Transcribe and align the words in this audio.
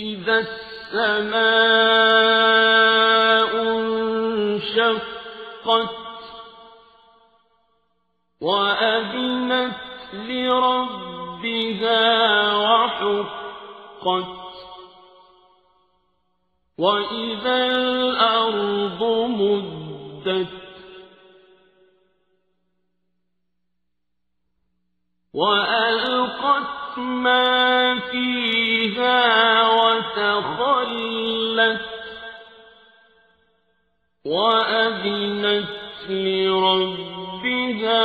إذا 0.00 0.38
السماء 0.38 1.40
انشقت 4.40 5.20
وأذنت 8.40 9.76
لربها 10.14 12.02
وحقت 12.56 14.40
وإذا 16.78 17.66
الأرض 17.66 19.02
مدت 19.28 20.60
وألقت 25.34 26.98
ما 26.98 27.98
فيها 27.98 29.62
وتخلت 30.18 31.80
وأذنت 34.24 35.68
لربها 36.10 38.02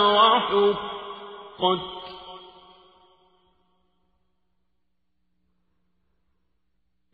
وحقت 0.00 1.80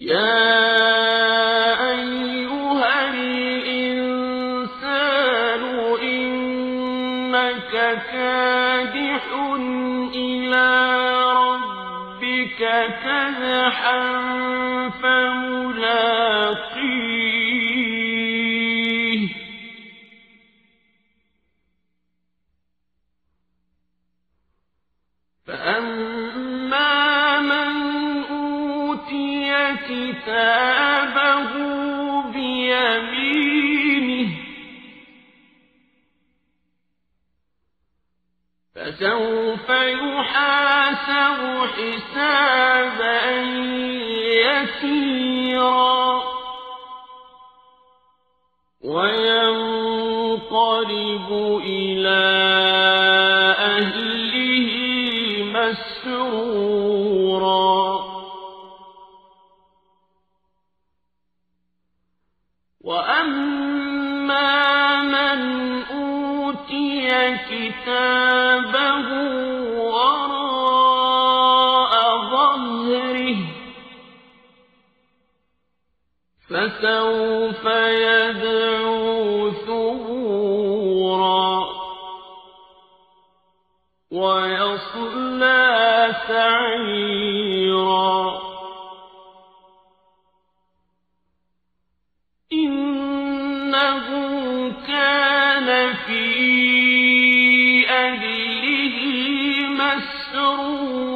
يا 0.00 0.54
أيها 1.90 3.10
الإنسان 3.10 4.54
إنك 6.02 7.72
كادح 8.12 9.24
إلى 10.14 10.68
ربك 11.32 11.83
كدحا 12.20 14.00
فملاقيه. 15.02 16.04
فأما 25.46 27.40
من 27.40 27.72
أوتي 28.30 29.76
كتابه 29.88 31.52
بيمينه 32.32 33.44
فسوف 38.74 39.70
حسابا 41.74 43.24
يسيرا 44.46 46.22
وينقلب 50.44 51.28
إلى 51.64 52.24
أهله 53.58 54.68
مسرورا 55.54 56.94
وأما 63.34 65.02
من 65.02 65.40
أوتي 65.82 67.08
كتابه 67.50 69.08
ويصلى 84.14 85.64
سعيرا. 86.28 87.74
إنه 92.52 94.06
كان 94.86 95.94
في 95.94 96.24
أهله 97.90 98.96
مسرورا. 99.68 101.13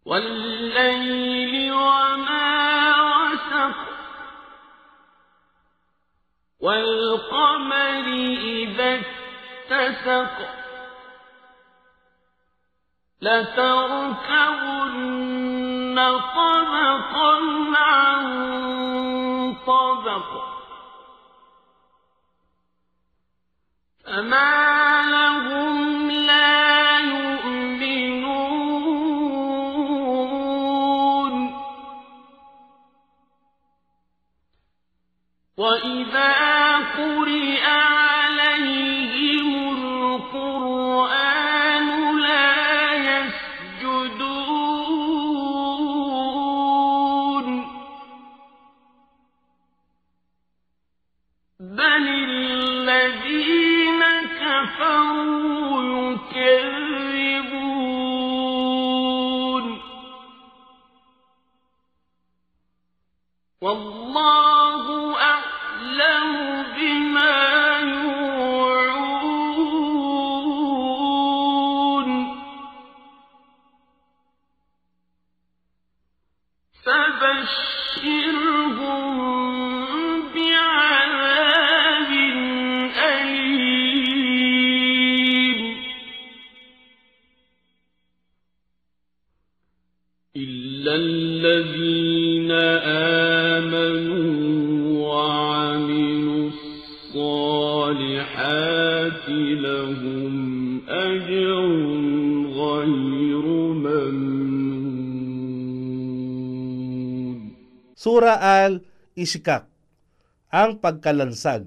والليل 0.05 1.38
والقمر 6.61 8.05
إذا 8.43 9.01
اتسق 9.69 10.35
لتركبن 13.21 14.59
طبقا 16.35 17.35
عن 17.75 18.25
طبق. 19.67 20.29
فما 24.05 25.01
لهم 25.01 26.11
لا 26.11 26.99
يؤمنون. 26.99 28.39
وإذا 35.57 36.48
والله 63.61 64.58
الصالحات 98.28 99.24
لهم 99.64 100.34
أجر 100.88 101.60
غير 102.52 103.44
ممنون 103.80 104.52
Sura 107.96 108.36
al-Ishkak. 108.36 109.64
ang 110.52 110.76
pagkalansag. 110.76 111.64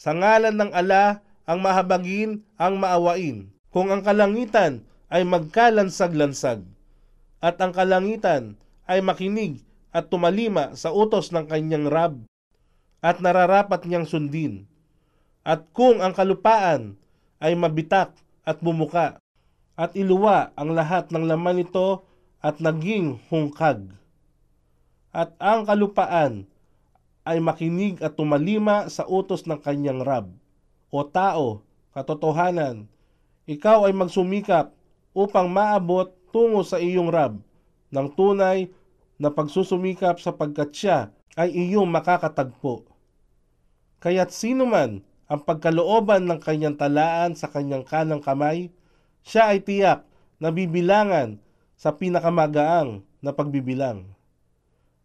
Sa 0.00 0.16
ngalan 0.16 0.56
ng 0.56 0.72
ala, 0.72 1.20
ang 1.44 1.60
mahabagin, 1.60 2.40
ang 2.56 2.80
maawain. 2.80 3.52
Kung 3.68 3.92
ang 3.92 4.00
kalangitan 4.00 4.88
ay 5.12 5.28
magkalansag-lansag, 5.28 6.64
at 7.44 7.60
ang 7.60 7.76
kalangitan 7.76 8.56
ay 8.88 9.04
makinig 9.04 9.60
at 9.92 10.08
tumalima 10.08 10.72
sa 10.72 10.88
utos 10.88 11.30
ng 11.36 11.44
kanyang 11.46 11.86
rab, 11.86 12.24
at 13.04 13.20
nararapat 13.20 13.84
niyang 13.84 14.08
sundin. 14.08 14.64
At 15.43 15.67
kung 15.75 15.99
ang 15.99 16.15
kalupaan 16.15 16.95
ay 17.43 17.51
mabitak 17.59 18.15
at 18.47 18.63
bumuka, 18.63 19.19
at 19.75 19.91
iluwa 19.97 20.55
ang 20.55 20.71
lahat 20.71 21.11
ng 21.11 21.27
laman 21.27 21.59
nito 21.59 22.07
at 22.39 22.63
naging 22.63 23.19
hungkag. 23.27 23.91
At 25.11 25.35
ang 25.43 25.67
kalupaan 25.67 26.47
ay 27.27 27.43
makinig 27.43 27.99
at 27.99 28.15
tumalima 28.15 28.87
sa 28.87 29.03
utos 29.07 29.43
ng 29.43 29.59
kanyang 29.59 30.03
rab. 30.03 30.31
O 30.93 31.03
tao, 31.03 31.65
katotohanan, 31.91 32.87
ikaw 33.43 33.87
ay 33.87 33.93
magsumikap 33.95 34.71
upang 35.11 35.51
maabot 35.51 36.11
tungo 36.31 36.63
sa 36.63 36.79
iyong 36.79 37.11
rab 37.11 37.39
ng 37.93 38.07
tunay 38.15 38.71
na 39.19 39.29
pagsusumikap 39.29 40.17
sapagkat 40.17 40.69
siya 40.73 40.99
ay 41.35 41.53
iyong 41.53 41.89
makakatagpo. 41.89 42.85
Kaya't 44.03 44.33
sino 44.33 44.67
man 44.67 45.05
ang 45.33 45.41
pagkalooban 45.41 46.29
ng 46.29 46.37
kanyang 46.37 46.77
talaan 46.77 47.33
sa 47.33 47.49
kanyang 47.49 47.81
kanang 47.81 48.21
kamay, 48.21 48.69
siya 49.25 49.49
ay 49.49 49.65
tiyak 49.65 50.05
na 50.37 50.53
bibilangan 50.53 51.41
sa 51.73 51.97
pinakamagaang 51.97 53.01
na 53.17 53.33
pagbibilang. 53.33 54.13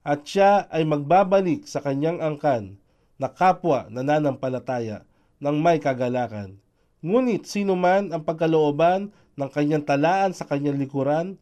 At 0.04 0.28
siya 0.28 0.68
ay 0.68 0.84
magbabalik 0.84 1.64
sa 1.64 1.80
kanyang 1.80 2.20
angkan 2.20 2.76
na 3.16 3.32
kapwa 3.32 3.88
nananampalataya 3.88 5.08
ng 5.40 5.56
may 5.64 5.80
kagalakan. 5.80 6.60
Ngunit 7.00 7.48
sino 7.48 7.72
man 7.72 8.12
ang 8.12 8.20
pagkalooban 8.20 9.08
ng 9.32 9.48
kanyang 9.48 9.88
talaan 9.88 10.36
sa 10.36 10.44
kanyang 10.44 10.76
likuran, 10.76 11.40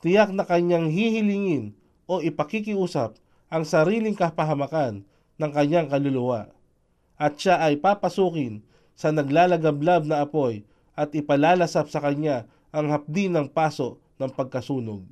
tiyak 0.00 0.32
na 0.32 0.48
kanyang 0.48 0.88
hihilingin 0.88 1.76
o 2.08 2.24
ipakikiusap 2.24 3.20
ang 3.52 3.68
sariling 3.68 4.16
kapahamakan 4.16 5.04
ng 5.36 5.50
kanyang 5.52 5.92
kaluluwa 5.92 6.48
at 7.20 7.38
siya 7.38 7.62
ay 7.62 7.78
papasukin 7.78 8.62
sa 8.94 9.10
naglalagablab 9.10 10.06
na 10.06 10.22
apoy 10.22 10.62
at 10.94 11.10
ipalalasap 11.14 11.90
sa 11.90 12.02
kanya 12.02 12.46
ang 12.74 12.90
hapdi 12.90 13.30
ng 13.30 13.50
paso 13.50 13.98
ng 14.18 14.30
pagkasunog. 14.30 15.06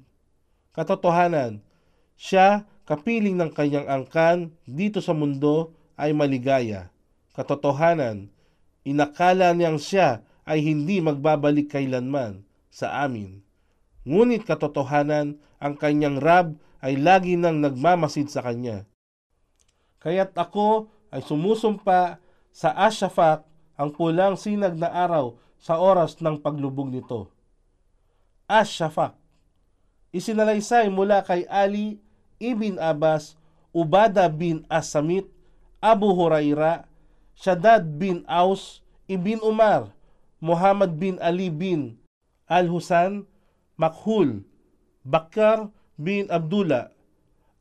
Katotohanan, 0.72 1.62
siya 2.18 2.66
kapiling 2.86 3.38
ng 3.38 3.50
kanyang 3.54 3.86
angkan 3.90 4.54
dito 4.66 5.02
sa 5.02 5.14
mundo 5.14 5.74
ay 5.98 6.14
maligaya. 6.14 6.90
Katotohanan, 7.34 8.30
inakala 8.82 9.54
niyang 9.54 9.78
siya 9.78 10.26
ay 10.42 10.62
hindi 10.62 10.98
magbabalik 10.98 11.70
kailanman 11.70 12.42
sa 12.72 13.04
amin. 13.06 13.42
Ngunit 14.02 14.42
katotohanan, 14.42 15.38
ang 15.62 15.78
kanyang 15.78 16.18
rab 16.18 16.58
ay 16.82 16.98
lagi 16.98 17.38
nang 17.38 17.62
nagmamasid 17.62 18.26
sa 18.26 18.42
kanya. 18.42 18.82
Kaya't 20.02 20.34
ako 20.34 20.90
ay 21.12 21.20
sumusumpa 21.20 22.16
sa 22.50 22.72
Ashafak 22.72 23.44
ang 23.76 23.92
pulang 23.92 24.34
sinag 24.40 24.80
na 24.80 24.88
araw 24.88 25.36
sa 25.60 25.76
oras 25.76 26.16
ng 26.18 26.40
paglubog 26.40 26.88
nito. 26.88 27.28
Ashafak, 28.48 29.14
isinalaysay 30.10 30.88
mula 30.88 31.20
kay 31.22 31.44
Ali 31.46 32.00
ibn 32.42 32.80
Abbas, 32.80 33.36
Ubada 33.70 34.26
bin 34.28 34.66
Asamit, 34.68 35.28
Abu 35.78 36.12
Huraira, 36.12 36.84
Shaddad 37.38 37.96
bin 37.96 38.26
Aus, 38.28 38.84
Ibn 39.08 39.40
Umar, 39.40 39.88
Muhammad 40.42 40.98
bin 40.98 41.16
Ali 41.22 41.48
bin 41.48 41.96
Al-Husan, 42.50 43.24
Makhul, 43.78 44.44
Bakar 45.06 45.72
bin 45.96 46.28
Abdullah, 46.28 46.92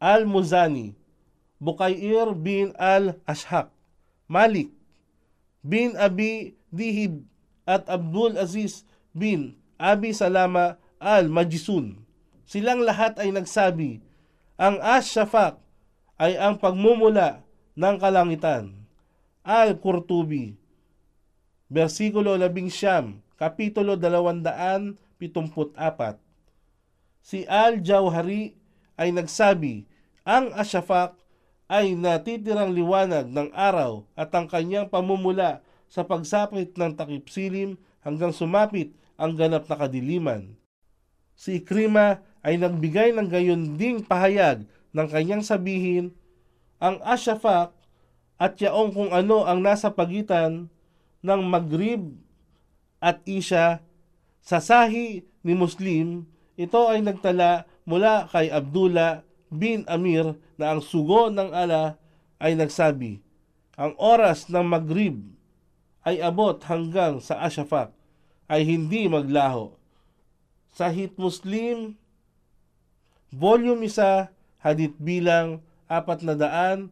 Al-Muzani, 0.02 0.98
Bukair 1.62 2.34
bin 2.34 2.74
al-Ashhak, 2.74 3.70
Malik 4.26 4.74
bin 5.62 5.94
Abi 5.94 6.58
Dihib 6.74 7.22
at 7.70 7.86
Abdul 7.86 8.34
Aziz 8.42 8.82
bin 9.14 9.62
Abi 9.78 10.10
Salama 10.10 10.82
al-Majisun. 10.98 12.02
Silang 12.50 12.82
lahat 12.82 13.22
ay 13.22 13.30
nagsabi, 13.30 14.02
ang 14.58 14.82
Ash-Shafaq 14.82 15.62
ay 16.18 16.34
ang 16.42 16.58
pagmumula 16.58 17.46
ng 17.78 17.96
kalangitan. 18.02 18.74
Al-Qurtubi, 19.46 20.58
versikulo 21.70 22.42
11, 22.42 23.22
kapitulo 23.38 24.02
274. 24.02 24.98
Si 27.22 27.46
Al-Jawhari 27.46 28.58
ay 28.98 29.14
nagsabi, 29.14 29.86
ang 30.26 30.50
Ashafaq 30.54 31.18
ay 31.72 31.96
natitirang 31.96 32.76
liwanag 32.76 33.32
ng 33.32 33.56
araw 33.56 34.04
at 34.20 34.28
ang 34.36 34.52
kanyang 34.52 34.92
pamumula 34.92 35.64
sa 35.88 36.04
pagsapit 36.04 36.76
ng 36.76 36.92
takip 37.00 37.32
silim 37.32 37.80
hanggang 38.04 38.36
sumapit 38.36 38.92
ang 39.16 39.40
ganap 39.40 39.72
na 39.72 39.80
kadiliman. 39.80 40.60
Si 41.32 41.64
Ikrima 41.64 42.20
ay 42.44 42.60
nagbigay 42.60 43.16
ng 43.16 43.28
gayon 43.32 43.80
ding 43.80 44.04
pahayag 44.04 44.68
ng 44.92 45.08
kanyang 45.08 45.48
sabihin, 45.48 46.12
ang 46.84 47.00
Ashafak 47.08 47.72
at 48.36 48.60
yaong 48.60 48.92
kung 48.92 49.12
ano 49.16 49.48
ang 49.48 49.64
nasa 49.64 49.88
pagitan 49.88 50.68
ng 51.24 51.42
Maghrib 51.48 52.20
at 53.00 53.24
Isha 53.24 53.80
sa 54.44 54.58
sahi 54.60 55.24
ni 55.46 55.54
Muslim, 55.56 56.28
ito 56.60 56.82
ay 56.92 57.00
nagtala 57.00 57.64
mula 57.88 58.28
kay 58.28 58.52
Abdullah 58.52 59.24
bin 59.52 59.84
Amir 59.86 60.40
na 60.56 60.72
ang 60.72 60.80
sugo 60.80 61.28
ng 61.28 61.52
ala 61.52 62.00
ay 62.40 62.56
nagsabi, 62.56 63.20
ang 63.76 63.94
oras 64.00 64.48
ng 64.48 64.64
Maghrib 64.64 65.20
ay 66.08 66.24
abot 66.24 66.56
hanggang 66.66 67.20
sa 67.20 67.44
Ashafak 67.44 67.92
ay 68.48 68.66
hindi 68.66 69.12
maglaho. 69.12 69.76
Sahit 70.72 71.20
Muslim, 71.20 72.00
Volume 73.32 73.92
1, 73.92 74.64
Hadith 74.64 74.96
bilang 74.98 75.60
426. 75.92 76.88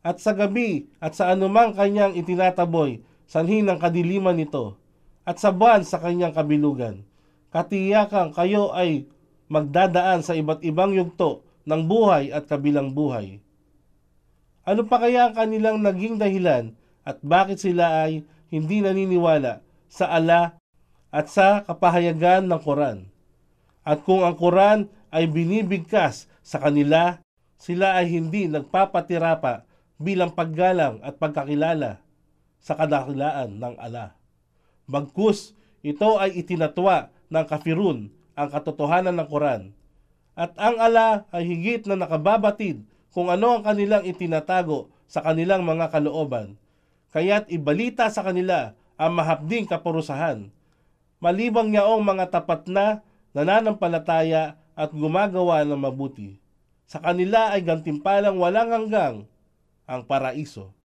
At 0.00 0.16
sa 0.20 0.32
gabi 0.32 0.88
at 1.00 1.16
sa 1.16 1.32
anumang 1.32 1.76
kanyang 1.76 2.16
itinataboy, 2.16 3.04
sanhin 3.28 3.68
ng 3.68 3.76
kadiliman 3.76 4.36
nito, 4.36 4.80
at 5.28 5.36
sa 5.36 5.52
buwan 5.52 5.84
sa 5.84 6.00
kanyang 6.00 6.32
kabilugan, 6.32 7.04
katiyakan 7.52 8.32
kayo 8.32 8.72
ay 8.72 9.04
magdadaan 9.50 10.22
sa 10.22 10.38
iba't 10.38 10.62
ibang 10.62 10.94
yugto 10.94 11.42
ng 11.66 11.82
buhay 11.84 12.30
at 12.30 12.46
kabilang 12.46 12.94
buhay. 12.94 13.42
Ano 14.62 14.86
pa 14.86 15.02
kaya 15.02 15.28
ang 15.28 15.34
kanilang 15.34 15.82
naging 15.82 16.16
dahilan 16.22 16.78
at 17.02 17.18
bakit 17.20 17.58
sila 17.58 18.06
ay 18.06 18.22
hindi 18.54 18.78
naniniwala 18.78 19.66
sa 19.90 20.06
ala 20.14 20.54
at 21.10 21.26
sa 21.26 21.66
kapahayagan 21.66 22.46
ng 22.46 22.60
Quran? 22.62 23.10
At 23.82 24.06
kung 24.06 24.22
ang 24.22 24.38
Quran 24.38 24.86
ay 25.10 25.26
binibigkas 25.26 26.30
sa 26.46 26.62
kanila, 26.62 27.18
sila 27.58 27.98
ay 27.98 28.06
hindi 28.14 28.46
nagpapatira 28.46 29.42
pa 29.42 29.66
bilang 29.98 30.30
paggalang 30.30 31.02
at 31.02 31.18
pagkakilala 31.18 31.98
sa 32.62 32.78
kadakilaan 32.78 33.58
ng 33.58 33.74
ala. 33.80 34.14
Bagkus, 34.86 35.58
ito 35.82 36.20
ay 36.20 36.38
itinatwa 36.38 37.10
ng 37.32 37.44
kafirun 37.48 38.12
ang 38.40 38.48
katotohanan 38.48 39.12
ng 39.20 39.28
Quran. 39.28 39.62
At 40.32 40.56
ang 40.56 40.80
ala 40.80 41.28
ay 41.36 41.44
higit 41.44 41.84
na 41.84 42.00
nakababatid 42.00 42.80
kung 43.12 43.28
ano 43.28 43.60
ang 43.60 43.62
kanilang 43.68 44.08
itinatago 44.08 44.88
sa 45.04 45.20
kanilang 45.20 45.68
mga 45.68 45.92
kalooban. 45.92 46.56
Kaya't 47.12 47.52
ibalita 47.52 48.08
sa 48.08 48.24
kanila 48.24 48.72
ang 48.96 49.12
mahapding 49.12 49.68
kapurusahan. 49.68 50.48
Malibang 51.20 51.68
niyaong 51.68 52.00
mga 52.00 52.32
tapat 52.32 52.64
na 52.72 53.04
nananampalataya 53.36 54.56
at 54.72 54.88
gumagawa 54.96 55.60
ng 55.68 55.76
mabuti. 55.76 56.40
Sa 56.88 57.02
kanila 57.02 57.52
ay 57.52 57.60
gantimpalang 57.60 58.40
walang 58.40 58.72
hanggang 58.72 59.14
ang 59.84 60.00
paraiso. 60.06 60.72